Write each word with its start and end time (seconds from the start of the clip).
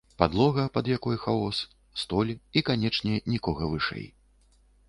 Падлога, 0.19 0.63
пад 0.77 0.89
якой 0.97 1.19
хаос, 1.25 1.59
столь 2.05 2.33
і, 2.57 2.65
канечне, 2.71 3.21
нікога 3.35 3.63
вышэй. 3.75 4.05